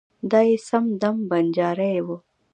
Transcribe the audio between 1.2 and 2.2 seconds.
بنجارۍ و.